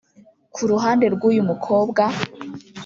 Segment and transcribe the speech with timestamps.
[0.55, 2.03] Ku ruhande rw’uyu mukobwa